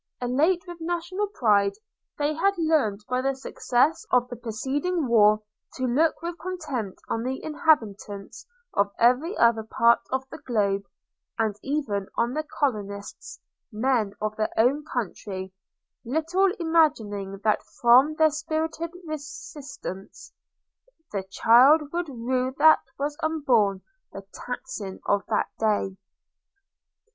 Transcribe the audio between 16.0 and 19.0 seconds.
little imagining that from their spirited